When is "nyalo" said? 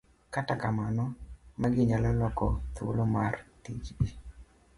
1.89-2.09